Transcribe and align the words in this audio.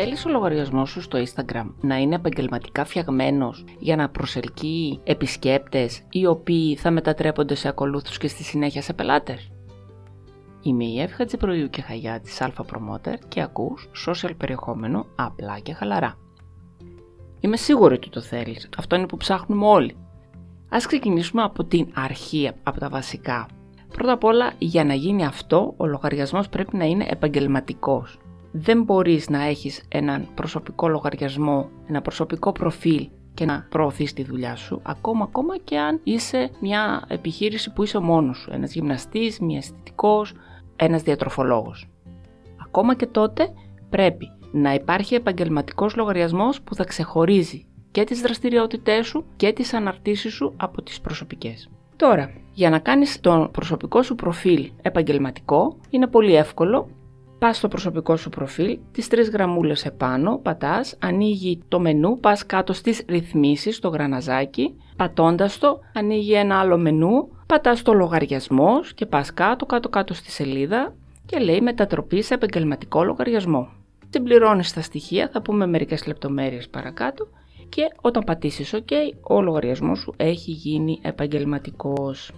Θέλεις 0.00 0.26
ο 0.26 0.28
λογαριασμός 0.28 0.90
σου 0.90 1.00
στο 1.00 1.18
Instagram 1.18 1.66
να 1.80 1.96
είναι 1.96 2.14
επαγγελματικά 2.14 2.84
φτιαγμένος 2.84 3.64
για 3.78 3.96
να 3.96 4.08
προσελκύει 4.08 5.00
επισκέπτες 5.04 6.02
οι 6.10 6.26
οποίοι 6.26 6.76
θα 6.76 6.90
μετατρέπονται 6.90 7.54
σε 7.54 7.68
ακολούθους 7.68 8.18
και 8.18 8.28
στη 8.28 8.42
συνέχεια 8.42 8.82
σε 8.82 8.92
πελάτες; 8.92 9.50
Είμαι 10.62 10.84
η 10.84 11.00
Εύχα 11.00 11.24
Τζιπροϊού 11.24 11.70
και 11.70 11.82
Χαγιά 11.82 12.20
της 12.20 12.38
Alpha 12.40 12.62
Promoter 12.62 13.14
και 13.28 13.42
ακούς 13.42 13.88
social 14.06 14.30
περιεχόμενο 14.36 15.06
απλά 15.16 15.58
και 15.58 15.72
χαλαρά. 15.72 16.18
Είμαι 17.40 17.56
σίγουρη 17.56 17.94
ότι 17.94 18.08
το 18.08 18.20
θέλεις, 18.20 18.68
αυτό 18.78 18.96
είναι 18.96 19.06
που 19.06 19.16
ψάχνουμε 19.16 19.66
όλοι. 19.66 19.96
Ας 20.68 20.86
ξεκινήσουμε 20.86 21.42
από 21.42 21.64
την 21.64 21.88
αρχή, 21.94 22.50
από 22.62 22.80
τα 22.80 22.88
βασικά. 22.88 23.48
Πρώτα 23.92 24.12
απ' 24.12 24.24
όλα, 24.24 24.52
για 24.58 24.84
να 24.84 24.94
γίνει 24.94 25.24
αυτό, 25.24 25.74
ο 25.76 25.86
λογαριασμός 25.86 26.48
πρέπει 26.48 26.76
να 26.76 26.84
είναι 26.84 27.06
επαγγελματικός 27.10 28.18
δεν 28.60 28.82
μπορείς 28.82 29.28
να 29.28 29.42
έχεις 29.44 29.84
έναν 29.88 30.28
προσωπικό 30.34 30.88
λογαριασμό, 30.88 31.68
ένα 31.88 32.02
προσωπικό 32.02 32.52
προφίλ 32.52 33.08
και 33.34 33.44
να 33.44 33.66
προωθείς 33.70 34.12
τη 34.12 34.24
δουλειά 34.24 34.56
σου, 34.56 34.80
ακόμα, 34.82 35.24
ακόμα 35.24 35.56
και 35.58 35.78
αν 35.78 36.00
είσαι 36.04 36.50
μια 36.60 37.04
επιχείρηση 37.08 37.72
που 37.72 37.82
είσαι 37.82 37.98
μόνος 37.98 38.38
σου, 38.38 38.50
ένας 38.52 38.72
γυμναστής, 38.72 39.40
μια 39.40 39.58
αισθητικός, 39.58 40.34
ένας 40.76 41.02
διατροφολόγος. 41.02 41.88
Ακόμα 42.66 42.94
και 42.94 43.06
τότε 43.06 43.52
πρέπει 43.90 44.26
να 44.52 44.74
υπάρχει 44.74 45.14
επαγγελματικός 45.14 45.96
λογαριασμός 45.96 46.62
που 46.62 46.74
θα 46.74 46.84
ξεχωρίζει 46.84 47.66
και 47.90 48.04
τις 48.04 48.20
δραστηριότητές 48.20 49.06
σου 49.06 49.24
και 49.36 49.52
τις 49.52 49.74
αναρτήσεις 49.74 50.32
σου 50.32 50.54
από 50.56 50.82
τις 50.82 51.00
προσωπικές. 51.00 51.70
Τώρα, 51.96 52.30
για 52.52 52.70
να 52.70 52.78
κάνεις 52.78 53.20
το 53.20 53.48
προσωπικό 53.52 54.02
σου 54.02 54.14
προφίλ 54.14 54.70
επαγγελματικό 54.82 55.76
είναι 55.90 56.06
πολύ 56.06 56.34
εύκολο 56.34 56.88
Πας 57.38 57.56
στο 57.56 57.68
προσωπικό 57.68 58.16
σου 58.16 58.28
προφίλ, 58.28 58.78
τις 58.92 59.08
τρεις 59.08 59.30
γραμμούλες 59.30 59.84
επάνω, 59.84 60.38
πατάς, 60.38 60.96
ανοίγει 61.00 61.62
το 61.68 61.80
μενού, 61.80 62.20
πας 62.20 62.46
κάτω 62.46 62.72
στις 62.72 63.04
ρυθμίσεις, 63.08 63.76
στο 63.76 63.88
γραναζάκι, 63.88 64.74
πατώντας 64.96 65.58
το, 65.58 65.80
ανοίγει 65.94 66.32
ένα 66.32 66.60
άλλο 66.60 66.78
μενού, 66.78 67.28
πατάς 67.46 67.82
το 67.82 67.92
λογαριασμό 67.92 68.80
και 68.94 69.06
πας 69.06 69.34
κάτω, 69.34 69.66
κάτω, 69.66 69.88
κάτω 69.88 70.14
στη 70.14 70.30
σελίδα 70.30 70.94
και 71.26 71.38
λέει 71.38 71.60
μετατροπή 71.60 72.22
σε 72.22 72.34
επαγγελματικό 72.34 73.04
λογαριασμό. 73.04 73.68
Συμπληρώνεις 74.10 74.72
τα 74.72 74.80
στοιχεία, 74.80 75.28
θα 75.32 75.42
πούμε 75.42 75.66
μερικές 75.66 76.06
λεπτομέρειες 76.06 76.68
παρακάτω 76.68 77.28
και 77.68 77.82
όταν 78.00 78.24
πατήσεις 78.24 78.74
OK, 78.74 78.92
ο 79.22 79.40
λογαριασμός 79.40 79.98
σου 79.98 80.14
έχει 80.16 80.50
γίνει 80.50 80.98
επαγγελματικός. 81.02 82.32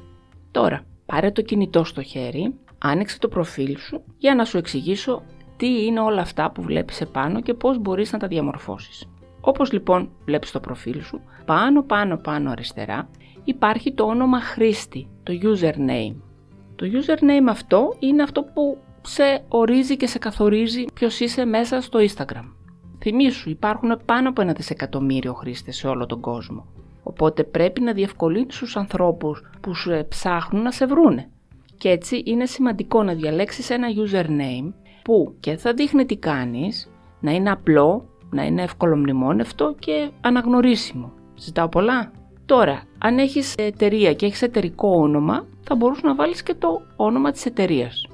Τώρα, 0.51 0.85
πάρε 1.07 1.31
το 1.31 1.43
κινητό 1.43 1.85
στο 1.85 2.03
χέρι, 2.03 2.55
άνοιξε 2.83 3.19
το 3.19 3.29
προφίλ 3.29 3.77
σου 3.79 4.03
για 4.17 4.35
να 4.35 4.45
σου 4.45 4.59
εξηγήσω 4.59 5.23
τι 5.57 5.85
είναι 5.85 6.01
όλα 6.01 6.21
αυτά 6.21 6.51
που 6.51 6.63
βλέπεις 6.63 7.01
επάνω 7.01 7.41
και 7.41 7.55
πώς 7.55 7.79
μπορείς 7.79 8.13
να 8.13 8.19
τα 8.19 8.27
διαμορφώσεις. 8.27 9.09
Όπως 9.41 9.73
λοιπόν 9.73 10.11
βλέπεις 10.25 10.51
το 10.51 10.61
προφίλ 10.61 11.03
σου, 11.03 11.21
πάνω 11.45 11.83
πάνω 11.83 12.17
πάνω 12.17 12.51
αριστερά 12.51 13.09
υπάρχει 13.45 13.93
το 13.93 14.05
όνομα 14.05 14.41
χρήστη, 14.41 15.09
το 15.23 15.33
username. 15.43 16.17
Το 16.77 16.87
username 16.87 17.49
αυτό 17.49 17.95
είναι 17.99 18.23
αυτό 18.23 18.43
που 18.43 18.79
σε 19.03 19.45
ορίζει 19.49 19.97
και 19.97 20.07
σε 20.07 20.19
καθορίζει 20.19 20.85
ποιος 20.95 21.21
είσαι 21.21 21.45
μέσα 21.45 21.81
στο 21.81 21.99
Instagram. 21.99 22.53
Θυμήσου, 22.99 23.51
υπάρχουν 23.51 24.01
πάνω 24.05 24.29
από 24.29 24.41
ένα 24.41 24.53
δισεκατομμύριο 24.53 25.35
χρήστες 25.35 25.77
σε 25.77 25.89
όλο 25.89 26.07
τον 26.07 26.21
κόσμο. 26.21 26.67
Οπότε 27.03 27.45
πρέπει 27.45 27.81
να 27.81 27.93
διευκολύνεις 27.93 28.59
τους 28.59 28.77
ανθρώπους 28.77 29.51
που 29.61 29.75
σου 29.75 30.07
ψάχνουν 30.09 30.63
να 30.63 30.71
σε 30.71 30.87
βρούνε. 30.87 31.31
Και 31.81 31.89
έτσι 31.89 32.23
είναι 32.25 32.47
σημαντικό 32.47 33.03
να 33.03 33.15
διαλέξεις 33.15 33.71
ένα 33.71 33.89
username 33.89 34.73
που 35.03 35.35
και 35.41 35.57
θα 35.57 35.73
δείχνει 35.73 36.07
τι 36.07 36.17
κάνεις, 36.17 36.91
να 37.21 37.33
είναι 37.33 37.51
απλό, 37.51 38.09
να 38.31 38.45
είναι 38.45 38.63
εύκολο 38.63 38.97
μνημόνευτο 38.97 39.75
και 39.79 40.11
αναγνωρίσιμο. 40.21 41.13
Ζητάω 41.37 41.69
πολλά; 41.69 42.13
Τώρα, 42.47 42.83
αν 42.99 43.19
έχεις 43.19 43.55
εταιρεία 43.55 44.15
και 44.15 44.27
έχεις 44.27 44.43
εταιρικό 44.43 44.89
όνομα, 44.89 45.47
θα 45.61 45.75
μπορούσες 45.75 46.03
να 46.03 46.15
βάλεις 46.15 46.43
και 46.43 46.55
το 46.55 46.83
όνομα 46.97 47.31
της 47.31 47.47
εταιρείας. 47.47 48.07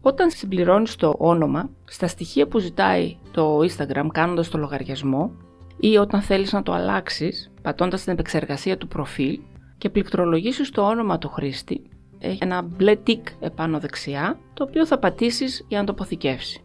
Όταν 0.00 0.30
συμπληρώνεις 0.30 0.96
το 0.96 1.14
όνομα, 1.18 1.70
στα 1.84 2.06
στοιχεία 2.06 2.46
που 2.46 2.58
ζητάει 2.58 3.16
το 3.30 3.58
Instagram 3.58 4.06
κάνοντας 4.12 4.48
το 4.48 4.58
λογαριασμό 4.58 5.32
ή 5.76 5.96
όταν 5.96 6.22
θέλεις 6.22 6.52
να 6.52 6.62
το 6.62 6.72
αλλάξεις 6.72 7.52
πατώντας 7.62 8.02
την 8.02 8.12
επεξεργασία 8.12 8.76
του 8.76 8.88
προφίλ 8.88 9.40
και 9.78 9.90
πληκτρολογήσεις 9.90 10.70
το 10.70 10.82
όνομα 10.82 11.18
του 11.18 11.28
χρήστη, 11.28 11.82
έχει 12.20 12.38
ένα 12.42 12.62
μπλε 12.62 12.96
τικ 12.96 13.26
επάνω 13.40 13.78
δεξιά, 13.78 14.38
το 14.54 14.64
οποίο 14.64 14.86
θα 14.86 14.98
πατήσεις 14.98 15.64
για 15.68 15.78
να 15.78 15.84
το 15.84 15.92
αποθηκεύσει. 15.92 16.64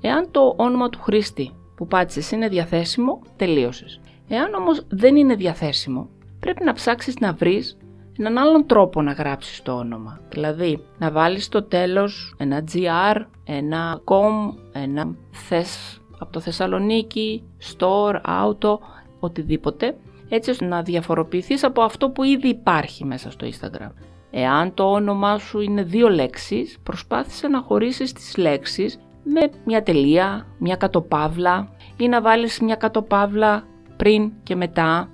Εάν 0.00 0.30
το 0.30 0.54
όνομα 0.56 0.88
του 0.88 1.00
χρήστη 1.00 1.52
που 1.76 1.86
πάτησες 1.86 2.30
είναι 2.30 2.48
διαθέσιμο, 2.48 3.22
τελείωσες. 3.36 4.00
Εάν 4.28 4.54
όμως 4.54 4.86
δεν 4.88 5.16
είναι 5.16 5.34
διαθέσιμο, 5.34 6.08
πρέπει 6.40 6.64
να 6.64 6.72
ψάξεις 6.72 7.18
να 7.18 7.32
βρεις 7.32 7.76
έναν 8.18 8.38
άλλον 8.38 8.66
τρόπο 8.66 9.02
να 9.02 9.12
γράψεις 9.12 9.62
το 9.62 9.72
όνομα. 9.72 10.20
Δηλαδή, 10.28 10.84
να 10.98 11.10
βάλεις 11.10 11.44
στο 11.44 11.62
τέλος 11.62 12.34
ένα 12.38 12.64
gr, 12.72 13.16
ένα 13.44 14.00
com, 14.04 14.54
ένα 14.72 15.14
θες 15.30 16.00
από 16.18 16.32
το 16.32 16.40
Θεσσαλονίκη, 16.40 17.42
store, 17.78 18.20
auto, 18.20 18.78
οτιδήποτε, 19.20 19.96
έτσι 20.28 20.50
ώστε 20.50 20.64
να 20.64 20.82
διαφοροποιηθείς 20.82 21.64
από 21.64 21.82
αυτό 21.82 22.10
που 22.10 22.22
ήδη 22.22 22.48
υπάρχει 22.48 23.04
μέσα 23.04 23.30
στο 23.30 23.46
Instagram. 23.46 23.90
Εάν 24.38 24.74
το 24.74 24.92
όνομά 24.92 25.38
σου 25.38 25.60
είναι 25.60 25.82
δύο 25.82 26.08
λέξεις, 26.08 26.78
προσπάθησε 26.82 27.48
να 27.48 27.60
χωρίσεις 27.60 28.12
τις 28.12 28.36
λέξεις 28.36 28.98
με 29.24 29.50
μια 29.64 29.82
τελεία, 29.82 30.46
μια 30.58 30.76
κατοπαύλα 30.76 31.68
ή 31.96 32.08
να 32.08 32.20
βάλεις 32.20 32.60
μια 32.60 32.74
κατοπαύλα 32.74 33.64
πριν 33.96 34.32
και 34.42 34.56
μετά 34.56 35.08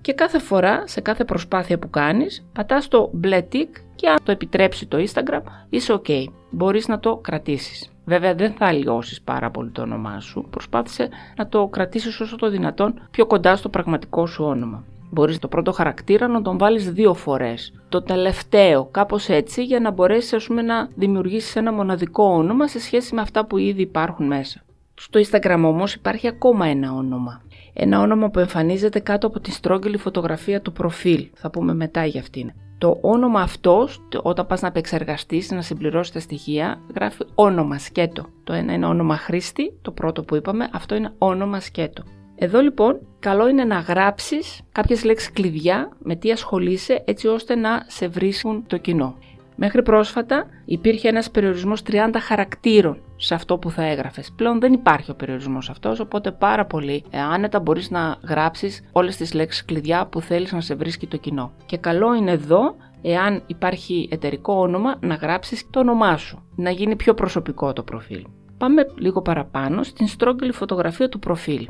και 0.00 0.12
κάθε 0.12 0.38
φορά, 0.38 0.82
σε 0.86 1.00
κάθε 1.00 1.24
προσπάθεια 1.24 1.78
που 1.78 1.90
κάνεις, 1.90 2.46
πατάς 2.52 2.88
το 2.88 3.10
μπλε 3.12 3.46
tick 3.52 3.68
και 3.94 4.08
αν 4.08 4.18
το 4.22 4.32
επιτρέψει 4.32 4.86
το 4.86 4.98
Instagram, 4.98 5.42
είσαι 5.68 6.00
ok. 6.02 6.24
Μπορείς 6.50 6.88
να 6.88 6.98
το 6.98 7.16
κρατήσεις. 7.16 7.90
Βέβαια 8.04 8.34
δεν 8.34 8.52
θα 8.52 8.66
αλλοιώσεις 8.66 9.22
πάρα 9.22 9.50
πολύ 9.50 9.70
το 9.70 9.82
όνομά 9.82 10.20
σου, 10.20 10.46
προσπάθησε 10.50 11.08
να 11.36 11.48
το 11.48 11.66
κρατήσεις 11.66 12.20
όσο 12.20 12.36
το 12.36 12.50
δυνατόν 12.50 13.08
πιο 13.10 13.26
κοντά 13.26 13.56
στο 13.56 13.68
πραγματικό 13.68 14.26
σου 14.26 14.44
όνομα. 14.44 14.84
Μπορείς 15.14 15.38
το 15.38 15.48
πρώτο 15.48 15.72
χαρακτήρα 15.72 16.28
να 16.28 16.42
τον 16.42 16.58
βάλεις 16.58 16.92
δύο 16.92 17.14
φορές. 17.14 17.72
Το 17.88 18.02
τελευταίο, 18.02 18.88
κάπως 18.90 19.28
έτσι, 19.28 19.64
για 19.64 19.80
να 19.80 19.90
μπορέσεις 19.90 20.32
ας 20.32 20.46
πούμε, 20.46 20.62
να 20.62 20.88
δημιουργήσεις 20.94 21.56
ένα 21.56 21.72
μοναδικό 21.72 22.24
όνομα 22.24 22.68
σε 22.68 22.80
σχέση 22.80 23.14
με 23.14 23.20
αυτά 23.20 23.46
που 23.46 23.58
ήδη 23.58 23.82
υπάρχουν 23.82 24.26
μέσα. 24.26 24.62
Στο 24.94 25.20
Instagram 25.20 25.62
όμως 25.64 25.94
υπάρχει 25.94 26.28
ακόμα 26.28 26.66
ένα 26.66 26.92
όνομα. 26.92 27.42
Ένα 27.72 28.00
όνομα 28.00 28.30
που 28.30 28.38
εμφανίζεται 28.38 29.00
κάτω 29.00 29.26
από 29.26 29.40
τη 29.40 29.50
στρόγγυλη 29.50 29.96
φωτογραφία 29.96 30.60
του 30.60 30.72
προφίλ. 30.72 31.28
Θα 31.34 31.50
πούμε 31.50 31.74
μετά 31.74 32.04
για 32.04 32.20
αυτήν. 32.20 32.52
Το 32.78 32.98
όνομα 33.00 33.40
αυτός, 33.40 34.02
όταν 34.22 34.46
πας 34.46 34.60
να 34.60 34.68
επεξεργαστείς, 34.68 35.50
να 35.50 35.62
συμπληρώσεις 35.62 36.12
τα 36.12 36.20
στοιχεία, 36.20 36.80
γράφει 36.94 37.24
όνομα 37.34 37.78
σκέτο. 37.78 38.26
Το 38.44 38.52
ένα 38.52 38.72
είναι 38.72 38.86
όνομα 38.86 39.16
χρήστη, 39.16 39.72
το 39.82 39.90
πρώτο 39.90 40.22
που 40.22 40.36
είπαμε, 40.36 40.68
αυτό 40.72 40.94
είναι 40.94 41.12
όνομα 41.18 41.60
σκέτο. 41.60 42.02
Εδώ 42.34 42.60
λοιπόν 42.60 43.00
καλό 43.18 43.48
είναι 43.48 43.64
να 43.64 43.78
γράψεις 43.78 44.60
κάποιες 44.72 45.04
λέξεις 45.04 45.32
κλειδιά 45.32 45.88
με 45.98 46.16
τι 46.16 46.30
ασχολείσαι 46.30 47.02
έτσι 47.04 47.26
ώστε 47.26 47.54
να 47.54 47.84
σε 47.86 48.08
βρίσκουν 48.08 48.64
το 48.66 48.76
κοινό. 48.76 49.16
Μέχρι 49.56 49.82
πρόσφατα 49.82 50.46
υπήρχε 50.64 51.08
ένας 51.08 51.30
περιορισμός 51.30 51.82
30 51.86 51.94
χαρακτήρων 52.20 52.98
σε 53.16 53.34
αυτό 53.34 53.58
που 53.58 53.70
θα 53.70 53.82
έγραφες. 53.84 54.32
Πλέον 54.36 54.60
δεν 54.60 54.72
υπάρχει 54.72 55.10
ο 55.10 55.14
περιορισμός 55.14 55.70
αυτός, 55.70 56.00
οπότε 56.00 56.32
πάρα 56.32 56.66
πολύ 56.66 57.04
ε, 57.10 57.20
άνετα 57.20 57.60
μπορείς 57.60 57.90
να 57.90 58.16
γράψεις 58.28 58.88
όλες 58.92 59.16
τις 59.16 59.34
λέξεις 59.34 59.64
κλειδιά 59.64 60.06
που 60.06 60.20
θέλεις 60.20 60.52
να 60.52 60.60
σε 60.60 60.74
βρίσκει 60.74 61.06
το 61.06 61.16
κοινό. 61.16 61.52
Και 61.66 61.76
καλό 61.76 62.14
είναι 62.14 62.30
εδώ, 62.30 62.76
εάν 63.02 63.42
υπάρχει 63.46 64.08
εταιρικό 64.10 64.54
όνομα, 64.54 64.96
να 65.00 65.14
γράψεις 65.14 65.66
το 65.70 65.80
όνομά 65.80 66.16
σου, 66.16 66.42
να 66.56 66.70
γίνει 66.70 66.96
πιο 66.96 67.14
προσωπικό 67.14 67.72
το 67.72 67.82
προφίλ. 67.82 68.26
Πάμε 68.58 68.86
λίγο 68.98 69.22
παραπάνω 69.22 69.82
στην 69.82 70.06
στρόγγυλη 70.06 70.52
φωτογραφία 70.52 71.08
του 71.08 71.18
προφίλ. 71.18 71.68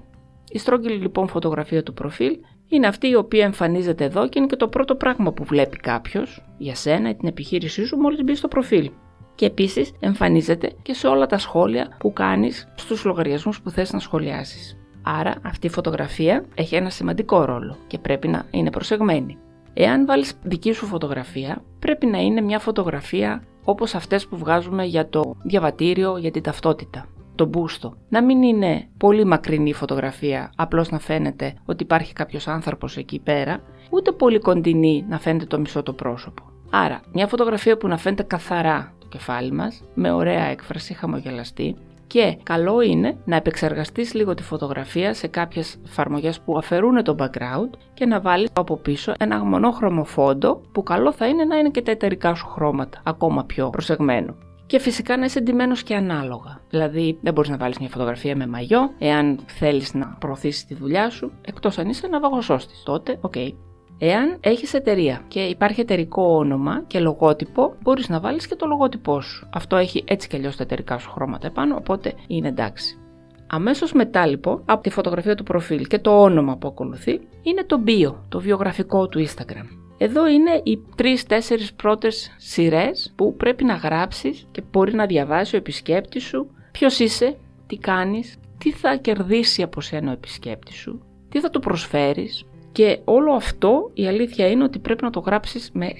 Η 0.53 0.59
στρόγγυλη 0.59 0.95
λοιπόν 0.97 1.29
φωτογραφία 1.29 1.83
του 1.83 1.95
προφίλ 1.95 2.39
είναι 2.69 2.87
αυτή 2.87 3.09
η 3.09 3.15
οποία 3.15 3.45
εμφανίζεται 3.45 4.05
εδώ 4.05 4.29
και 4.29 4.39
είναι 4.39 4.49
και 4.49 4.57
το 4.57 4.69
πρώτο 4.69 4.95
πράγμα 4.95 5.33
που 5.33 5.45
βλέπει 5.45 5.77
κάποιος 5.77 6.45
για 6.59 6.75
σένα 6.75 7.09
ή 7.09 7.15
την 7.15 7.29
επιχείρησή 7.29 7.85
σου 7.85 7.97
μόλις 7.97 8.23
μπει 8.23 8.35
στο 8.35 8.49
προφίλ. 8.49 8.91
Και 9.35 9.47
επίσης 9.47 9.93
εμφανίζεται 10.01 10.73
και 10.83 10.95
σε 10.95 11.07
όλα 11.07 11.27
τα 11.27 11.39
σχόλια 11.39 11.97
που 11.99 12.13
κάνεις 12.13 12.69
στους 12.75 13.05
λογαριασμούς 13.05 13.61
που 13.61 13.71
θες 13.71 13.93
να 13.93 13.99
σχολιάσεις. 13.99 14.77
Άρα 15.03 15.35
αυτή 15.43 15.67
η 15.67 15.71
φωτογραφία 15.71 16.45
έχει 16.55 16.75
ένα 16.75 16.91
σημαντικό 16.91 17.45
ρόλο 17.45 17.77
και 17.87 17.99
πρέπει 17.99 18.29
να 18.29 18.47
είναι 18.51 18.71
προσεγμένη. 18.71 19.39
Εάν 19.75 20.07
βάλεις 20.07 20.35
δική 20.43 20.73
σου 20.73 20.87
φωτογραφία, 20.87 21.63
πρέπει 21.79 22.07
να 22.07 22.19
είναι 22.19 22.41
μια 22.41 22.59
φωτογραφία 22.59 23.43
όπως 23.65 23.95
αυτές 23.95 24.27
που 24.27 24.37
βγάζουμε 24.37 24.85
για 24.85 25.09
το 25.09 25.35
διαβατήριο 25.43 26.17
για 26.17 26.31
την 26.31 26.43
ταυτότητα 26.43 27.07
το 27.43 27.49
μπούστο. 27.49 27.95
Να 28.09 28.23
μην 28.23 28.43
είναι 28.43 28.89
πολύ 28.97 29.25
μακρινή 29.25 29.73
φωτογραφία, 29.73 30.53
απλώς 30.57 30.91
να 30.91 30.99
φαίνεται 30.99 31.55
ότι 31.65 31.83
υπάρχει 31.83 32.13
κάποιος 32.13 32.49
άνθρωπος 32.49 32.97
εκεί 32.97 33.21
πέρα, 33.21 33.61
ούτε 33.91 34.13
πολύ 34.13 34.39
κοντινή 34.39 35.05
να 35.09 35.19
φαίνεται 35.19 35.45
το 35.45 35.59
μισό 35.59 35.83
το 35.83 35.93
πρόσωπο. 35.93 36.43
Άρα, 36.71 37.01
μια 37.13 37.27
φωτογραφία 37.27 37.77
που 37.77 37.89
να 37.89 37.97
φαίνεται 37.97 38.23
καθαρά 38.23 38.95
το 38.99 39.07
κεφάλι 39.09 39.53
μας, 39.53 39.83
με 39.95 40.13
ωραία 40.13 40.45
έκφραση, 40.45 40.95
χαμογελαστή, 40.95 41.77
Και 42.07 42.37
καλό 42.43 42.81
είναι 42.81 43.17
να 43.25 43.37
επεξεργαστείς 43.37 44.15
λίγο 44.15 44.35
τη 44.35 44.43
φωτογραφία 44.43 45.15
σε 45.15 45.27
κάποιες 45.27 45.77
εφαρμογές 45.85 46.41
που 46.41 46.59
αφαιρούν 46.59 47.05
το 47.05 47.15
background 47.19 47.71
και 47.95 48.07
να 48.07 48.21
βάλεις 48.21 48.49
από 48.53 48.77
πίσω 48.77 49.15
ένα 49.19 49.45
μονόχρωμο 49.45 50.05
φόντο 50.05 50.61
που 50.73 50.83
καλό 50.83 51.13
θα 51.13 51.27
είναι 51.27 51.45
να 51.45 51.57
είναι 51.57 51.71
και 51.71 51.83
τα 51.83 51.91
εταιρικά 51.91 52.35
σου 52.35 52.47
χρώματα 52.47 53.01
ακόμα 53.05 53.45
πιο 53.45 53.71
προσεγμένο. 53.71 54.35
Και 54.73 54.79
φυσικά 54.79 55.17
να 55.17 55.25
είσαι 55.25 55.39
ντυμένος 55.39 55.75
και 55.75 55.95
ανάλογα. 55.95 56.61
Δηλαδή, 56.71 57.19
δεν 57.21 57.33
μπορείς 57.33 57.51
να 57.51 57.57
βάλεις 57.57 57.79
μια 57.79 57.89
φωτογραφία 57.89 58.37
με 58.37 58.47
μαγιό, 58.47 58.93
εάν 58.99 59.39
θέλεις 59.47 59.95
να 59.95 60.17
προωθήσεις 60.21 60.65
τη 60.65 60.75
δουλειά 60.75 61.11
σου, 61.11 61.33
εκτός 61.47 61.79
αν 61.79 61.89
είσαι 61.89 62.07
ναυαγοσώστης. 62.07 62.75
Τότε, 62.85 63.19
ok. 63.21 63.33
Okay. 63.37 63.53
Εάν 63.99 64.37
έχεις 64.41 64.75
εταιρεία 64.75 65.25
και 65.29 65.41
υπάρχει 65.41 65.81
εταιρικό 65.81 66.37
όνομα 66.37 66.85
και 66.87 67.01
λογότυπο, 67.01 67.75
μπορείς 67.83 68.09
να 68.09 68.21
βάλεις 68.21 68.47
και 68.47 68.55
το 68.55 68.67
λογότυπό 68.67 69.21
σου. 69.21 69.49
Αυτό 69.53 69.77
έχει 69.77 70.05
έτσι 70.07 70.29
κι 70.29 70.37
αλλιώς 70.37 70.57
τα 70.57 70.63
εταιρικά 70.63 70.99
σου 70.99 71.11
χρώματα 71.11 71.47
επάνω, 71.47 71.77
οπότε 71.77 72.15
είναι 72.27 72.49
εντάξει. 72.49 72.99
Αμέσως 73.47 73.93
μετά 73.93 74.27
λοιπόν 74.27 74.63
από 74.65 74.83
τη 74.83 74.91
φωτογραφία 74.91 75.35
του 75.35 75.43
προφίλ 75.43 75.87
και 75.87 75.99
το 75.99 76.23
όνομα 76.23 76.57
που 76.57 76.69
ακολουθεί 76.69 77.21
είναι 77.43 77.65
το 77.65 77.83
bio, 77.87 78.15
το 78.29 78.41
βιογραφικό 78.41 79.09
του 79.09 79.27
Instagram. 79.27 79.82
Εδώ 80.05 80.29
είναι 80.29 80.61
οι 80.65 80.79
τρεις-τέσσερις 80.97 81.67
πρώτες 81.77 82.35
σειρές 82.37 83.13
που 83.17 83.37
πρέπει 83.37 83.65
να 83.65 83.75
γράψεις 83.75 84.47
και 84.51 84.63
μπορεί 84.73 84.95
να 84.95 85.07
διαβάσει 85.07 85.55
ο 85.55 85.59
επισκέπτης 85.59 86.25
σου 86.25 86.51
ποιος 86.73 86.99
είσαι, 86.99 87.37
τι 87.67 87.77
κάνεις, 87.77 88.39
τι 88.59 88.73
θα 88.73 88.97
κερδίσει 88.97 89.63
από 89.63 89.81
σένα 89.81 90.11
ο 90.11 90.13
επισκέπτης 90.13 90.77
σου, 90.77 91.03
τι 91.29 91.41
θα 91.41 91.51
του 91.51 91.61
προσφέρεις, 91.61 92.45
και 92.73 93.01
όλο 93.05 93.33
αυτό 93.33 93.91
η 93.95 94.07
αλήθεια 94.07 94.49
είναι 94.49 94.65
ότι 94.65 94.79
πρέπει 94.79 95.05
να 95.05 95.11
το 95.11 95.21
γράψεις 95.21 95.71
με 95.73 95.93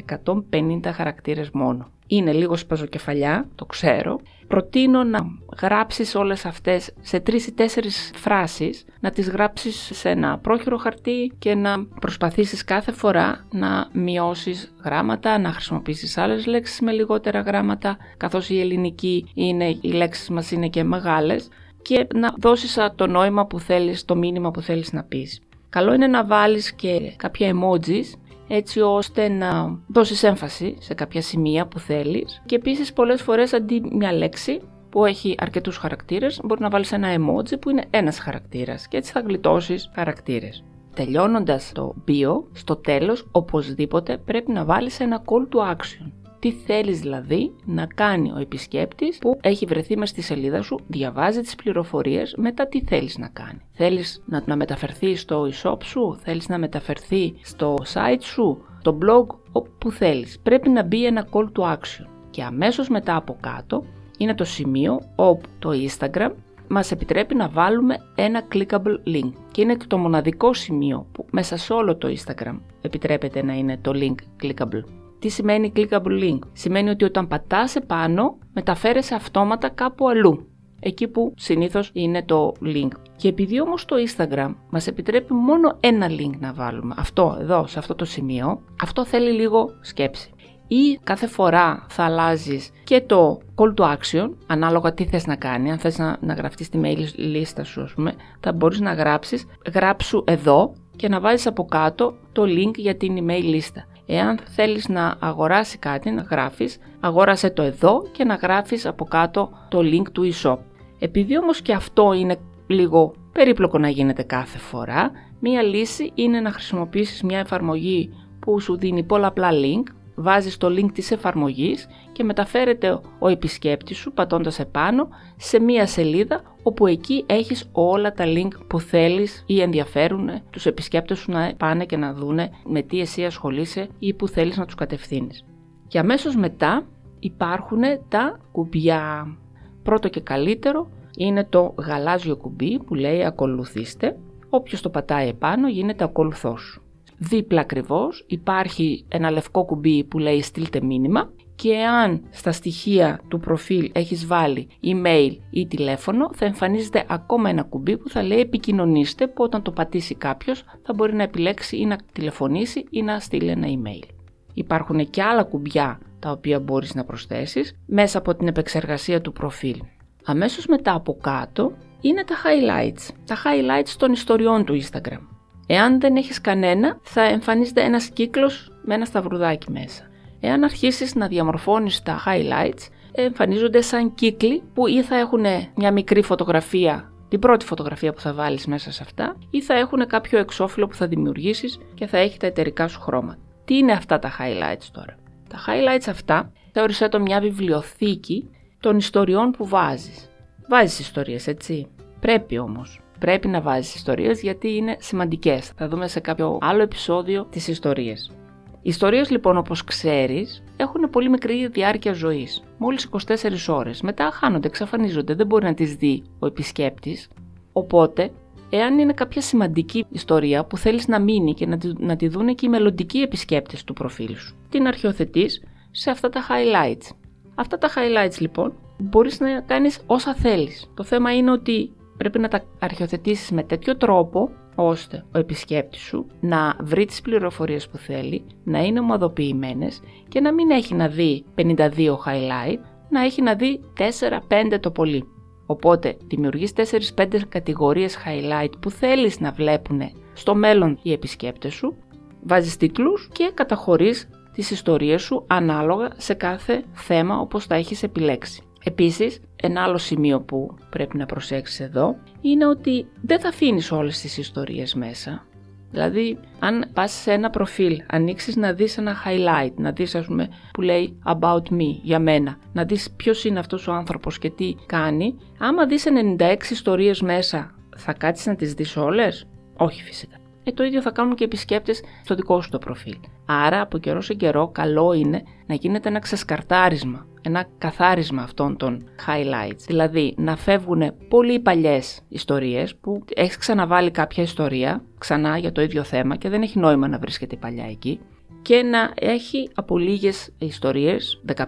150 0.51 0.93
χαρακτήρες 0.93 1.51
μόνο. 1.51 1.91
Είναι 2.07 2.33
λίγο 2.33 2.57
σπαζοκεφαλιά, 2.57 3.49
το 3.55 3.65
ξέρω. 3.65 4.21
Προτείνω 4.47 5.05
να 5.05 5.19
γράψεις 5.61 6.15
όλες 6.15 6.45
αυτές 6.45 6.91
σε 7.01 7.21
τρεις 7.21 7.47
ή 7.47 7.53
τέσσερις 7.53 8.11
φράσεις, 8.15 8.85
να 9.01 9.11
τις 9.11 9.31
γράψεις 9.31 9.91
σε 9.93 10.09
ένα 10.09 10.39
πρόχειρο 10.39 10.77
χαρτί 10.77 11.33
και 11.39 11.55
να 11.55 11.85
προσπαθήσεις 12.01 12.65
κάθε 12.65 12.93
φορά 12.93 13.47
να 13.51 13.89
μειώσεις 13.93 14.75
γράμματα, 14.85 15.39
να 15.39 15.53
χρησιμοποιήσεις 15.53 16.19
άλλες 16.19 16.47
λέξεις 16.47 16.81
με 16.81 16.93
λιγότερα 16.93 17.41
γράμματα, 17.41 17.97
καθώς 18.17 18.51
η 18.51 18.61
ελληνική 18.61 19.31
είναι, 19.35 19.69
οι 19.81 19.93
λέξεις 19.93 20.29
μας 20.29 20.51
είναι 20.51 20.69
και 20.69 20.85
μεγάλες 20.85 21.49
και 21.83 22.07
να 22.15 22.35
δώσεις 22.39 22.79
το 22.95 23.07
νόημα 23.07 23.47
που 23.47 23.61
θέλεις, 23.61 24.05
το 24.05 24.17
μήνυμα 24.17 24.51
που 24.51 24.61
θέλεις 24.61 24.93
να 24.93 25.03
πεις. 25.05 25.41
Καλό 25.73 25.95
είναι 25.95 26.07
να 26.07 26.25
βάλεις 26.25 26.73
και 26.73 27.13
κάποια 27.17 27.53
emojis 27.55 28.19
έτσι 28.49 28.81
ώστε 28.81 29.29
να 29.29 29.79
δώσεις 29.87 30.23
έμφαση 30.23 30.77
σε 30.81 30.95
κάποια 30.95 31.23
σημεία 31.23 31.67
που 31.67 31.79
θέλεις 31.79 32.43
και 32.47 32.55
επίσης 32.55 32.93
πολλές 32.93 33.23
φορές 33.23 33.53
αντί 33.53 33.83
μια 33.93 34.13
λέξη 34.13 34.61
που 34.91 35.05
έχει 35.05 35.35
αρκετούς 35.39 35.77
χαρακτήρες 35.77 36.41
μπορεί 36.45 36.61
να 36.61 36.69
βάλεις 36.69 36.93
ένα 36.93 37.09
emoji 37.15 37.61
που 37.61 37.71
είναι 37.71 37.85
ένας 37.91 38.19
χαρακτήρας 38.19 38.89
και 38.89 38.97
έτσι 38.97 39.13
θα 39.13 39.21
γλιτώσεις 39.21 39.91
χαρακτήρες. 39.95 40.65
Τελειώνοντας 40.95 41.73
το 41.75 41.95
bio, 42.09 42.43
στο 42.53 42.77
τέλος 42.77 43.29
οπωσδήποτε 43.31 44.17
πρέπει 44.17 44.53
να 44.53 44.65
βάλεις 44.65 45.01
ένα 45.01 45.23
call 45.25 45.55
to 45.55 45.71
action 45.71 46.22
τι 46.43 46.53
θέλεις 46.53 47.01
δηλαδή 47.01 47.53
να 47.65 47.87
κάνει 47.87 48.33
ο 48.33 48.39
επισκέπτης 48.39 49.19
που 49.19 49.39
έχει 49.43 49.67
βρεθεί 49.67 49.97
μέσα 49.97 50.13
στη 50.13 50.23
σελίδα 50.23 50.63
σου, 50.63 50.79
διαβάζει 50.87 51.41
τις 51.41 51.55
πληροφορίες, 51.55 52.35
μετά 52.37 52.67
τι 52.67 52.85
θέλεις 52.85 53.19
να 53.19 53.29
κάνει. 53.29 53.61
Θέλεις 53.73 54.23
να, 54.27 54.43
να 54.47 54.57
μεταφερθεί 54.57 55.17
στο 55.17 55.49
e-shop 55.53 55.77
σου, 55.83 56.19
θέλεις 56.23 56.49
να 56.49 56.59
μεταφερθεί 56.59 57.35
στο 57.43 57.75
site 57.93 58.21
σου, 58.21 58.65
το 58.83 58.99
blog, 59.03 59.27
όπου 59.53 59.91
θέλεις. 59.91 60.39
Πρέπει 60.43 60.69
να 60.69 60.83
μπει 60.83 61.07
ένα 61.07 61.29
call 61.31 61.47
to 61.59 61.73
action. 61.73 62.07
Και 62.31 62.43
αμέσως 62.43 62.89
μετά 62.89 63.17
από 63.17 63.37
κάτω 63.41 63.85
είναι 64.19 64.35
το 64.35 64.45
σημείο 64.45 65.01
όπου 65.17 65.49
το 65.59 65.71
Instagram 65.71 66.31
μας 66.69 66.91
επιτρέπει 66.91 67.35
να 67.35 67.49
βάλουμε 67.49 67.97
ένα 68.15 68.43
clickable 68.53 68.97
link 69.07 69.33
και 69.51 69.61
είναι 69.61 69.77
το 69.87 69.99
μοναδικό 69.99 70.55
σημείο 70.55 71.07
που 71.13 71.27
μέσα 71.31 71.57
σε 71.57 71.73
όλο 71.73 71.97
το 71.97 72.09
Instagram 72.17 72.59
επιτρέπεται 72.81 73.45
να 73.45 73.53
είναι 73.53 73.79
το 73.83 73.93
link 73.95 74.45
clickable. 74.45 75.02
Τι 75.23 75.29
σημαίνει 75.29 75.73
clickable 75.77 76.23
link; 76.23 76.39
Σημαίνει 76.53 76.91
ότι 76.91 77.05
όταν 77.05 77.29
πατάς 77.29 77.77
επάνω 77.77 78.39
μεταφέρεσαι 78.53 79.15
αυτόματα 79.15 79.69
κάπου 79.69 80.09
αλλού. 80.09 80.47
Εκεί 80.81 81.09
που 81.09 81.33
συνήθως 81.37 81.91
είναι 81.93 82.23
το 82.23 82.53
link. 82.65 82.89
Και 83.17 83.29
επειδή 83.29 83.61
όμως 83.61 83.85
το 83.85 83.97
Instagram 84.07 84.55
μας 84.71 84.87
επιτρέπει 84.87 85.33
μόνο 85.35 85.77
ένα 85.81 86.07
link 86.11 86.39
να 86.39 86.53
βάλουμε, 86.53 86.95
αυτό 86.99 87.37
εδώ, 87.41 87.67
σε 87.67 87.79
αυτό 87.79 87.95
το 87.95 88.05
σημείο, 88.05 88.63
αυτό 88.83 89.05
θέλει 89.05 89.31
λίγο 89.33 89.69
σκέψη. 89.81 90.31
Ή 90.67 90.99
κάθε 91.03 91.27
φορά 91.27 91.87
θα 91.89 92.05
αλλάζεις 92.05 92.71
και 92.85 93.01
το 93.01 93.39
call 93.55 93.75
to 93.75 93.97
action, 93.97 94.31
ανάλογα 94.47 94.95
τι 94.95 95.05
θες 95.05 95.27
να 95.27 95.37
κάνει. 95.37 95.71
Αν 95.71 95.79
θες 95.79 95.99
να, 95.99 96.17
να 96.21 96.35
γραφτείς 96.35 96.69
τη 96.69 96.81
mail 96.83 96.99
λίστα 97.17 97.65
σου, 97.65 97.83
ας 97.83 97.93
πούμε, 97.93 98.15
θα 98.41 98.53
μπορείς 98.53 98.81
να 98.81 98.93
γράψεις, 98.93 99.47
γράψου 99.75 100.25
εδώ 100.27 100.73
και 100.97 101.09
να 101.09 101.21
βάζεις 101.21 101.47
από 101.47 101.65
κάτω 101.65 102.15
το 102.33 102.43
link 102.43 102.77
για 102.77 102.97
την 102.97 103.17
email 103.19 103.43
λίστα. 103.43 103.87
Εάν 104.15 104.39
θέλεις 104.45 104.89
να 104.89 105.17
αγοράσει 105.19 105.79
κάτι, 105.79 106.11
να 106.11 106.23
γράφεις, 106.23 106.79
αγόρασε 107.01 107.51
το 107.51 107.63
εδώ 107.63 108.07
και 108.13 108.25
να 108.25 108.35
γράφεις 108.35 108.87
από 108.87 109.05
κάτω 109.05 109.51
το 109.69 109.79
link 109.79 110.13
του 110.13 110.33
e-shop. 110.33 110.59
Επειδή 110.99 111.39
όμως 111.39 111.63
και 111.63 111.73
αυτό 111.73 112.13
είναι 112.13 112.37
λίγο 112.67 113.15
περίπλοκο 113.33 113.79
να 113.79 113.89
γίνεται 113.89 114.23
κάθε 114.23 114.59
φορά, 114.59 115.11
μία 115.41 115.63
λύση 115.63 116.13
είναι 116.15 116.41
να 116.41 116.51
χρησιμοποιήσεις 116.51 117.23
μια 117.23 117.39
εφαρμογή 117.39 118.15
που 118.41 118.61
σου 118.61 118.77
δίνει 118.77 119.03
πολλαπλά 119.03 119.51
link 119.53 119.83
βάζεις 120.23 120.57
το 120.57 120.69
link 120.69 120.93
της 120.93 121.11
εφαρμογής 121.11 121.89
και 122.13 122.25
μεταφέρεται 122.25 123.01
ο 123.19 123.29
επισκέπτης 123.29 123.97
σου 123.97 124.13
πατώντας 124.13 124.59
επάνω 124.59 125.09
σε 125.37 125.61
μία 125.61 125.87
σελίδα 125.87 126.43
όπου 126.63 126.87
εκεί 126.87 127.25
έχεις 127.27 127.69
όλα 127.73 128.13
τα 128.13 128.25
link 128.27 128.49
που 128.67 128.81
θέλεις 128.81 129.45
ή 129.47 129.61
ενδιαφέρουν 129.61 130.31
τους 130.51 130.67
επισκέπτες 130.67 131.19
σου 131.19 131.31
να 131.31 131.55
πάνε 131.57 131.85
και 131.85 131.97
να 131.97 132.13
δούνε 132.13 132.51
με 132.67 132.83
τι 132.83 133.01
εσύ 133.01 133.25
ασχολείσαι 133.25 133.89
ή 133.99 134.15
που 134.15 134.29
θέλεις 134.29 134.57
να 134.57 134.65
τους 134.65 134.75
κατευθύνεις. 134.75 135.45
Και 135.89 135.99
αμέσως 135.99 136.37
μετά 136.37 136.87
υπάρχουν 137.19 137.81
τα 138.09 138.41
κουμπιά. 138.53 139.37
Πρώτο 139.83 140.09
και 140.09 140.21
καλύτερο 140.21 140.91
είναι 141.17 141.45
το 141.45 141.75
γαλάζιο 141.79 142.37
κουμπί 142.37 142.79
που 142.79 142.95
λέει 142.95 143.25
ακολουθήστε. 143.25 144.17
Όποιος 144.49 144.81
το 144.81 144.91
πατάει 144.91 145.29
επάνω 145.29 145.69
γίνεται 145.69 146.05
ακολουθός 146.05 146.61
σου 146.61 146.82
δίπλα 147.23 147.61
ακριβώς 147.61 148.25
υπάρχει 148.27 149.05
ένα 149.09 149.31
λευκό 149.31 149.65
κουμπί 149.65 150.05
που 150.05 150.19
λέει 150.19 150.43
στείλτε 150.43 150.81
μήνυμα 150.83 151.33
και 151.55 151.77
αν 151.77 152.23
στα 152.31 152.53
στοιχεία 152.53 153.21
του 153.29 153.41
προφίλ 153.41 153.91
έχεις 153.95 154.27
βάλει 154.27 154.69
email 154.83 155.37
ή 155.51 155.67
τηλέφωνο 155.67 156.31
θα 156.35 156.45
εμφανίζεται 156.45 157.05
ακόμα 157.09 157.49
ένα 157.49 157.63
κουμπί 157.63 157.97
που 157.97 158.09
θα 158.09 158.23
λέει 158.23 158.41
επικοινωνήστε 158.41 159.27
που 159.27 159.43
όταν 159.43 159.63
το 159.63 159.71
πατήσει 159.71 160.15
κάποιος 160.15 160.65
θα 160.83 160.93
μπορεί 160.95 161.15
να 161.15 161.23
επιλέξει 161.23 161.77
ή 161.77 161.87
να 161.87 161.99
τηλεφωνήσει 162.13 162.85
ή 162.91 163.03
να 163.03 163.19
στείλει 163.19 163.49
ένα 163.49 163.67
email. 163.67 164.09
Υπάρχουν 164.55 165.11
και 165.11 165.23
άλλα 165.23 165.43
κουμπιά 165.43 166.01
τα 166.19 166.31
οποία 166.31 166.61
μπορείς 166.61 166.95
να 166.95 167.05
προσθέσεις 167.05 167.77
μέσα 167.87 168.19
από 168.19 168.35
την 168.35 168.47
επεξεργασία 168.47 169.21
του 169.21 169.33
προφίλ. 169.33 169.83
Αμέσως 170.25 170.67
μετά 170.67 170.95
από 170.95 171.17
κάτω 171.21 171.73
είναι 172.01 172.25
τα 172.25 172.35
highlights, 172.45 173.15
τα 173.27 173.37
highlights 173.37 173.95
των 173.99 174.13
ιστοριών 174.13 174.65
του 174.65 174.81
Instagram. 174.83 175.32
Εάν 175.67 176.01
δεν 176.01 176.17
έχεις 176.17 176.41
κανένα, 176.41 176.99
θα 177.03 177.23
εμφανίζεται 177.23 177.83
ένας 177.83 178.09
κύκλος 178.09 178.71
με 178.85 178.95
ένα 178.95 179.05
σταυρουδάκι 179.05 179.71
μέσα. 179.71 180.03
Εάν 180.41 180.65
αρχίσεις 180.65 181.15
να 181.15 181.27
διαμορφώνεις 181.27 182.03
τα 182.03 182.23
highlights, 182.27 182.89
εμφανίζονται 183.13 183.81
σαν 183.81 184.15
κύκλοι 184.15 184.63
που 184.75 184.87
ή 184.87 185.03
θα 185.03 185.17
έχουν 185.17 185.45
μια 185.75 185.93
μικρή 185.93 186.23
φωτογραφία, 186.23 187.13
την 187.29 187.41
πρώτη 187.41 187.65
φωτογραφία 187.65 188.13
που 188.13 188.21
θα 188.21 188.33
βάλεις 188.33 188.67
μέσα 188.67 188.93
σε 188.93 189.03
αυτά, 189.03 189.37
ή 189.51 189.63
θα 189.63 189.75
έχουν 189.75 190.07
κάποιο 190.07 190.39
εξώφυλλο 190.39 190.87
που 190.87 190.95
θα 190.95 191.07
δημιουργήσεις 191.07 191.79
και 191.95 192.07
θα 192.07 192.19
έχει 192.19 192.39
τα 192.39 192.47
εταιρικά 192.47 192.89
σου 192.89 193.01
χρώματα. 193.01 193.39
Τι 193.65 193.77
είναι 193.77 193.93
αυτά 193.93 194.19
τα 194.19 194.31
highlights 194.39 194.87
τώρα; 194.93 195.17
Τα 195.49 195.59
highlights 195.67 196.09
αυτά 196.09 196.53
θεώρησέ 196.73 197.09
το 197.09 197.21
μια 197.21 197.41
βιβλιοθήκη 197.41 198.51
των 198.81 198.97
ιστοριών 198.97 199.51
που 199.51 199.69
βάζεις. 199.69 200.31
Βάζεις 200.69 200.99
ιστορίες, 200.99 201.47
έτσι; 201.47 201.87
Πρέπει 202.21 202.59
όμως 202.59 203.01
πρέπει 203.23 203.49
να 203.49 203.61
βάζεις 203.61 203.95
ιστορίες 203.95 204.41
γιατί 204.41 204.77
είναι 204.77 204.97
σημαντικές. 205.01 205.73
Θα 205.77 205.89
δούμε 205.89 206.09
σε 206.09 206.21
κάποιο 206.21 206.59
άλλο 206.61 206.83
επεισόδιο 206.83 207.45
τις 207.45 207.69
ιστορίες. 207.69 208.31
Οι 208.75 208.89
ιστορίες 208.89 209.31
λοιπόν 209.31 209.57
όπως 209.57 209.85
ξέρεις 209.85 210.63
έχουν 210.77 211.11
πολύ 211.11 211.29
μικρή 211.29 211.67
διάρκεια 211.67 212.13
ζωής, 212.13 212.63
μόλις 212.79 213.09
24 213.11 213.69
ώρες. 213.69 214.01
Μετά 214.01 214.31
χάνονται, 214.33 214.67
εξαφανίζονται, 214.67 215.35
δεν 215.35 215.47
μπορεί 215.47 215.65
να 215.65 215.75
τις 215.75 215.95
δει 215.95 216.23
ο 216.39 216.47
επισκέπτης. 216.47 217.29
Οπότε, 217.73 218.31
εάν 218.71 218.99
είναι 218.99 219.13
κάποια 219.13 219.41
σημαντική 219.41 220.07
ιστορία 220.11 220.65
που 220.65 220.77
θέλεις 220.77 221.09
να 221.09 221.21
μείνει 221.21 221.55
και 221.55 221.67
να 221.67 221.79
τη, 221.79 221.93
να 221.99 222.17
τη 222.17 222.29
δουν 222.29 222.55
και 222.55 222.67
οι 222.67 222.69
μελλοντικοί 222.69 223.19
επισκέπτες 223.19 223.85
του 223.85 223.93
προφίλ 223.93 224.37
σου, 224.37 224.57
την 224.69 224.87
αρχιοθετείς 224.87 225.63
σε 225.91 226.11
αυτά 226.11 226.29
τα 226.29 226.41
highlights. 226.49 227.15
Αυτά 227.55 227.79
τα 227.79 227.89
highlights 227.89 228.39
λοιπόν 228.39 228.73
μπορείς 228.99 229.41
να 229.41 229.61
κάνεις 229.61 230.01
όσα 230.07 230.35
θέλεις. 230.35 230.91
Το 230.95 231.05
θέμα 231.05 231.35
είναι 231.35 231.51
ότι 231.51 231.93
πρέπει 232.23 232.39
να 232.39 232.49
τα 232.49 232.63
αρχιοθετήσεις 232.79 233.51
με 233.51 233.63
τέτοιο 233.63 233.97
τρόπο 233.97 234.51
ώστε 234.75 235.25
ο 235.35 235.39
επισκέπτης 235.39 236.01
σου 236.01 236.27
να 236.41 236.77
βρει 236.81 237.05
τις 237.05 237.21
πληροφορίες 237.21 237.89
που 237.89 237.97
θέλει, 237.97 238.45
να 238.65 238.79
είναι 238.79 239.01
ομαδοποιημένες 239.01 240.03
και 240.29 240.41
να 240.41 240.53
μην 240.53 240.71
έχει 240.71 240.95
να 240.95 241.09
δει 241.09 241.45
52 241.55 242.17
highlight, 242.27 242.79
να 243.09 243.21
έχει 243.25 243.43
να 243.43 243.55
δει 243.55 243.81
4-5 243.99 244.79
το 244.81 244.91
πολύ. 244.91 245.25
Οπότε 245.67 246.17
δημιουργείς 246.27 246.73
4-5 247.17 247.41
κατηγορίες 247.49 248.19
highlight 248.27 248.73
που 248.81 248.91
θέλεις 248.91 249.41
να 249.41 249.51
βλέπουν 249.51 250.01
στο 250.33 250.55
μέλλον 250.55 250.99
οι 251.03 251.13
επισκέπτες 251.13 251.75
σου, 251.75 251.97
βάζεις 252.43 252.77
τίτλους 252.77 253.29
και 253.33 253.51
καταχωρείς 253.55 254.29
τις 254.53 254.71
ιστορίες 254.71 255.23
σου 255.23 255.45
ανάλογα 255.47 256.09
σε 256.17 256.35
κάθε 256.35 256.85
θέμα 256.93 257.39
όπως 257.39 257.67
τα 257.67 257.75
έχεις 257.75 258.03
επιλέξει. 258.03 258.63
Επίσης, 258.85 259.41
ένα 259.57 259.83
άλλο 259.83 259.99
σημείο 259.99 260.41
που 260.41 260.75
πρέπει 260.91 261.17
να 261.17 261.27
προσέξεις 261.27 261.81
εδώ 261.81 262.17
είναι 262.41 262.67
ότι 262.67 263.07
δεν 263.21 263.41
θα 263.41 263.49
αφήνεις 263.49 263.93
όλες 263.93 264.21
τις 264.21 264.39
ιστορίες 264.39 264.95
μέσα. 264.95 265.47
Δηλαδή, 265.91 266.39
αν 266.59 266.85
πας 266.93 267.13
σε 267.13 267.33
ένα 267.33 267.51
προφίλ, 267.51 268.03
ανοίξεις 268.07 268.57
να 268.57 268.73
δεις 268.73 268.99
ένα 268.99 269.17
highlight, 269.27 269.73
να 269.77 269.93
δεις 269.93 270.15
ας 270.15 270.27
πούμε 270.27 270.49
που 270.73 270.81
λέει 270.81 271.19
about 271.25 271.73
me, 271.73 271.99
για 272.03 272.19
μένα, 272.19 272.59
να 272.73 272.85
δεις 272.85 273.11
ποιος 273.17 273.45
είναι 273.45 273.59
αυτός 273.59 273.89
ο 273.89 273.93
άνθρωπος 273.93 274.39
και 274.39 274.51
τι 274.51 274.75
κάνει, 274.87 275.37
άμα 275.59 275.87
δεις 275.87 276.05
96 276.39 276.71
ιστορίες 276.71 277.21
μέσα, 277.21 277.75
θα 277.97 278.13
κάτσεις 278.13 278.47
να 278.47 278.55
τις 278.55 278.75
δεις 278.75 278.97
όλες; 278.97 279.47
Όχι 279.77 280.03
φυσικά. 280.03 280.37
Ε, 280.65 280.73
το 280.73 280.85
ίδιο 280.85 281.01
θα 281.01 281.11
κάνουν 281.11 281.35
και 281.35 281.43
οι 281.43 281.47
επισκέπτες 281.47 282.03
στο 282.25 282.35
δικό 282.35 282.61
σου 282.61 282.71
το 282.71 282.79
προφίλ. 282.79 283.17
Άρα 283.47 283.81
από 283.81 283.99
καιρό 283.99 284.21
σε 284.21 284.35
καιρό 284.35 284.69
καλό 284.69 285.13
είναι 285.13 285.43
να 285.67 285.75
γίνεται 285.75 286.09
ένα 286.09 286.19
ξεσκαρτάρισμα, 286.19 287.27
ένα 287.43 287.67
καθάρισμα 287.79 288.43
αυτών 288.43 288.77
των 288.77 289.05
highlights. 289.27 289.85
Δηλαδή 289.87 290.35
να 290.37 290.57
φεύγουν 290.57 291.15
πολύ 291.29 291.61
παλιές 291.61 292.21
ιστορίες 292.29 292.97
που 292.97 293.25
έχεις 293.35 293.57
ξαναβάλει 293.57 294.11
κάποια 294.11 294.43
ιστορία 294.43 295.05
ξανά 295.19 295.59
για 295.59 295.73
το 295.73 295.83
ίδιο 295.83 296.03
θέμα 296.03 296.37
και 296.37 296.49
δεν 296.49 296.63
έχει 296.63 296.79
νόημα 296.79 297.09
να 297.09 297.19
βρίσκεται 297.19 297.57
παλιά 297.57 297.85
εκεί 297.85 298.21
και 298.63 298.83
να 298.83 299.13
έχει 299.15 299.69
από 299.75 299.99
λίγες 299.99 300.51
ιστορίες, 300.59 301.43
15, 301.57 301.65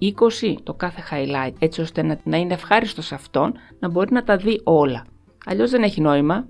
20 0.00 0.54
το 0.62 0.74
κάθε 0.74 1.02
highlight, 1.10 1.52
έτσι 1.58 1.80
ώστε 1.80 2.02
να, 2.02 2.20
να 2.24 2.36
είναι 2.36 2.54
ευχάριστος 2.54 3.06
σε 3.06 3.14
αυτόν 3.14 3.54
να 3.78 3.88
μπορεί 3.88 4.12
να 4.12 4.24
τα 4.24 4.36
δει 4.36 4.60
όλα. 4.64 5.06
Αλλιώς 5.46 5.70
δεν 5.70 5.82
έχει 5.82 6.00
νόημα. 6.00 6.48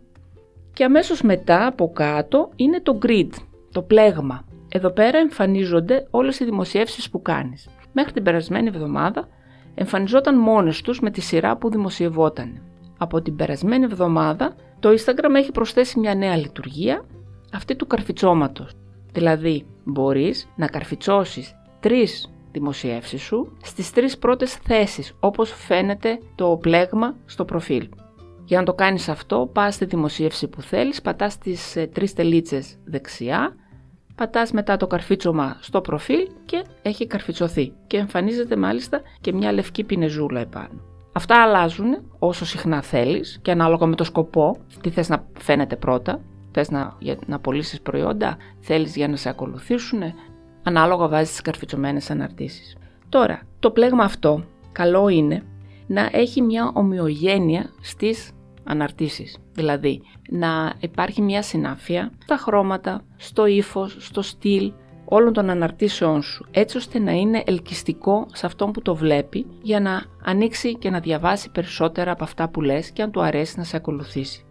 Και 0.72 0.84
αμέσως 0.84 1.22
μετά 1.22 1.66
από 1.66 1.92
κάτω 1.92 2.50
είναι 2.56 2.80
το 2.80 2.98
grid, 3.06 3.28
το 3.72 3.82
πλέγμα. 3.82 4.44
Εδώ 4.68 4.90
πέρα 4.90 5.18
εμφανίζονται 5.18 6.06
όλες 6.10 6.40
οι 6.40 6.44
δημοσιεύσεις 6.44 7.10
που 7.10 7.22
κάνεις. 7.22 7.68
Μέχρι 7.92 8.12
την 8.12 8.22
περασμένη 8.22 8.68
εβδομάδα 8.68 9.28
εμφανιζόταν 9.74 10.38
μόνες 10.38 10.80
τους 10.82 11.00
με 11.00 11.10
τη 11.10 11.20
σειρά 11.20 11.56
που 11.56 11.70
δημοσιευόταν. 11.70 12.62
Από 12.98 13.22
την 13.22 13.36
περασμένη 13.36 13.84
εβδομάδα 13.84 14.54
το 14.80 14.88
Instagram 14.88 15.34
έχει 15.34 15.52
προσθέσει 15.52 15.98
μια 15.98 16.14
νέα 16.14 16.36
λειτουργία, 16.36 17.04
αυτή 17.52 17.76
του 17.76 17.86
καρφιτσώματος. 17.86 18.72
Δηλαδή 19.12 19.66
μπορείς 19.84 20.48
να 20.56 20.66
καρφιτσώσεις 20.66 21.54
τρεις 21.80 22.32
δημοσιεύσεις 22.52 23.22
σου 23.22 23.56
στις 23.62 23.92
τρεις 23.92 24.18
πρώτες 24.18 24.54
θέσεις 24.54 25.16
όπως 25.20 25.52
φαίνεται 25.52 26.18
το 26.34 26.58
πλέγμα 26.60 27.16
στο 27.24 27.44
προφίλ. 27.44 27.88
Για 28.44 28.58
να 28.58 28.64
το 28.64 28.74
κάνεις 28.74 29.08
αυτό 29.08 29.50
πας 29.52 29.74
στη 29.74 29.84
δημοσίευση 29.84 30.48
που 30.48 30.62
θέλεις, 30.62 31.02
πατάς 31.02 31.38
τις 31.38 31.76
ε, 31.76 31.86
τρεις 31.86 32.12
τελίτσες 32.12 32.78
δεξιά 32.84 33.54
πατάς 34.14 34.52
μετά 34.52 34.76
το 34.76 34.86
καρφίτσωμα 34.86 35.56
στο 35.60 35.80
προφίλ 35.80 36.28
και 36.44 36.64
έχει 36.82 37.06
καρφιτσωθεί 37.06 37.72
και 37.86 37.96
εμφανίζεται 37.96 38.56
μάλιστα 38.56 39.00
και 39.20 39.32
μια 39.32 39.52
λευκή 39.52 39.84
πινεζούλα 39.84 40.40
επάνω. 40.40 40.80
Αυτά 41.12 41.42
αλλάζουν 41.42 42.02
όσο 42.18 42.44
συχνά 42.44 42.82
θέλεις 42.82 43.38
και 43.42 43.50
ανάλογα 43.50 43.86
με 43.86 43.94
το 43.94 44.04
σκοπό, 44.04 44.56
τι 44.80 44.90
θες 44.90 45.08
να 45.08 45.26
φαίνεται 45.38 45.76
πρώτα, 45.76 46.20
θες 46.52 46.70
να, 46.70 46.96
να 47.26 47.38
πωλήσεις 47.38 47.80
προϊόντα, 47.80 48.36
θέλεις 48.60 48.96
για 48.96 49.08
να 49.08 49.16
σε 49.16 49.28
ακολουθήσουν, 49.28 50.00
ανάλογα 50.62 51.08
βάζεις 51.08 51.30
τις 51.30 51.40
καρφιτσωμένες 51.40 52.10
αναρτήσεις. 52.10 52.76
Τώρα, 53.08 53.42
το 53.58 53.70
πλέγμα 53.70 54.04
αυτό 54.04 54.44
καλό 54.72 55.08
είναι 55.08 55.42
να 55.86 56.08
έχει 56.12 56.42
μια 56.42 56.70
ομοιογένεια 56.74 57.70
στις 57.80 58.32
αναρτήσεις. 58.64 59.38
Δηλαδή, 59.52 60.00
να 60.30 60.72
υπάρχει 60.78 61.22
μια 61.22 61.42
συνάφεια 61.42 62.12
στα 62.22 62.36
χρώματα, 62.36 63.04
στο 63.16 63.46
ύφος, 63.46 63.96
στο 64.00 64.22
στυλ 64.22 64.72
όλων 65.04 65.32
των 65.32 65.50
αναρτήσεών 65.50 66.22
σου, 66.22 66.46
έτσι 66.50 66.76
ώστε 66.76 66.98
να 66.98 67.12
είναι 67.12 67.42
ελκυστικό 67.46 68.26
σε 68.32 68.46
αυτόν 68.46 68.72
που 68.72 68.82
το 68.82 68.94
βλέπει 68.94 69.46
για 69.62 69.80
να 69.80 70.04
ανοίξει 70.24 70.76
και 70.76 70.90
να 70.90 71.00
διαβάσει 71.00 71.50
περισσότερα 71.50 72.10
από 72.12 72.24
αυτά 72.24 72.48
που 72.48 72.60
λες 72.60 72.90
και 72.90 73.02
αν 73.02 73.10
του 73.10 73.22
αρέσει 73.22 73.58
να 73.58 73.64
σε 73.64 73.76
ακολουθήσει. 73.76 74.44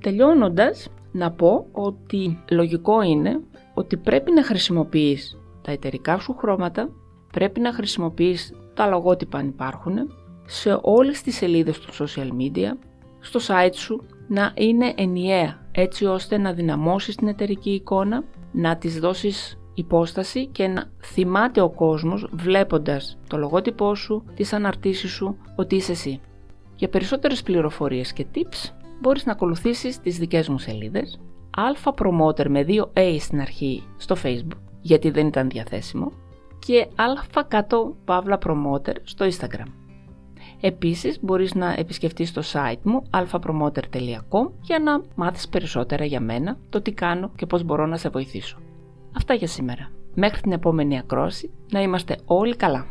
Τελειώνοντας, 0.00 0.88
να 1.12 1.30
πω 1.30 1.66
ότι 1.72 2.38
λογικό 2.50 3.02
είναι 3.02 3.40
ότι 3.74 3.96
πρέπει 3.96 4.32
να 4.32 4.44
χρησιμοποιείς 4.44 5.38
τα 5.62 5.72
εταιρικά 5.72 6.18
σου 6.18 6.36
χρώματα, 6.38 6.88
πρέπει 7.32 7.60
να 7.60 7.72
χρησιμοποιείς 7.72 8.54
τα 8.74 8.86
λογότυπα 8.86 9.38
αν 9.38 9.48
υπάρχουν, 9.48 9.94
σε 10.46 10.78
όλες 10.82 11.22
τις 11.22 11.36
σελίδες 11.36 11.78
του 11.78 11.92
social 11.92 12.28
media, 12.28 12.76
στο 13.26 13.40
site 13.46 13.74
σου 13.74 14.02
να 14.28 14.52
είναι 14.54 14.94
ενιαία 14.96 15.66
έτσι 15.72 16.04
ώστε 16.04 16.38
να 16.38 16.52
δυναμώσεις 16.52 17.16
την 17.16 17.28
εταιρική 17.28 17.70
εικόνα, 17.70 18.24
να 18.52 18.76
της 18.76 19.00
δώσεις 19.00 19.58
υπόσταση 19.74 20.46
και 20.46 20.66
να 20.66 20.90
θυμάται 21.02 21.60
ο 21.60 21.70
κόσμος 21.70 22.28
βλέποντας 22.32 23.18
το 23.28 23.36
λογότυπό 23.36 23.94
σου, 23.94 24.24
τις 24.34 24.52
αναρτήσεις 24.52 25.10
σου, 25.10 25.36
ότι 25.56 25.76
είσαι 25.76 25.92
εσύ. 25.92 26.20
Για 26.76 26.88
περισσότερες 26.88 27.42
πληροφορίες 27.42 28.12
και 28.12 28.26
tips 28.34 28.70
μπορείς 29.00 29.26
να 29.26 29.32
ακολουθήσεις 29.32 30.00
τις 30.00 30.18
δικές 30.18 30.48
μου 30.48 30.58
σελίδες 30.58 31.20
Alpha 31.56 31.92
Promoter 31.92 32.48
με 32.48 32.64
2 32.68 32.88
A 32.92 33.16
στην 33.18 33.40
αρχή 33.40 33.82
στο 33.96 34.16
Facebook 34.22 34.58
γιατί 34.80 35.10
δεν 35.10 35.26
ήταν 35.26 35.48
διαθέσιμο 35.48 36.12
και 36.58 36.86
Alpha 36.96 37.42
κάτω 37.48 37.96
Pavla 38.06 38.38
Promoter 38.38 38.94
στο 39.02 39.26
Instagram. 39.26 39.85
Επίσης 40.60 41.18
μπορείς 41.22 41.54
να 41.54 41.74
επισκεφτείς 41.78 42.32
το 42.32 42.42
site 42.52 42.80
μου 42.82 43.02
alphapromoter.com 43.10 44.50
για 44.60 44.78
να 44.78 45.02
μάθεις 45.14 45.48
περισσότερα 45.48 46.04
για 46.04 46.20
μένα, 46.20 46.58
το 46.68 46.82
τι 46.82 46.92
κάνω 46.92 47.30
και 47.36 47.46
πώς 47.46 47.62
μπορώ 47.62 47.86
να 47.86 47.96
σε 47.96 48.08
βοηθήσω. 48.08 48.58
Αυτά 49.16 49.34
για 49.34 49.46
σήμερα. 49.46 49.90
Μέχρι 50.14 50.40
την 50.40 50.52
επόμενη 50.52 50.98
ακρόση, 50.98 51.50
να 51.72 51.82
είμαστε 51.82 52.16
όλοι 52.24 52.56
καλά. 52.56 52.86